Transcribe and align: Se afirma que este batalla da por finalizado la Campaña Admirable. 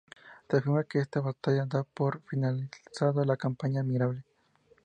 Se 0.49 0.57
afirma 0.57 0.83
que 0.85 0.97
este 0.97 1.19
batalla 1.19 1.67
da 1.67 1.83
por 1.83 2.23
finalizado 2.23 3.23
la 3.23 3.37
Campaña 3.37 3.81
Admirable. 3.81 4.23